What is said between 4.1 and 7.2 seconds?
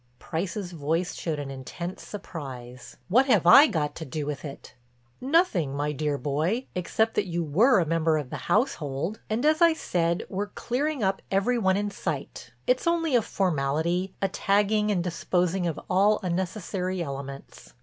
with it?" "Nothing, my dear boy, except